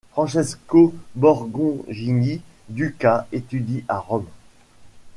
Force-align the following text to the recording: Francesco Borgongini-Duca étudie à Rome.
Francesco 0.13 0.95
Borgongini-Duca 1.15 3.27
étudie 3.31 3.83
à 3.87 3.99
Rome. 3.99 4.25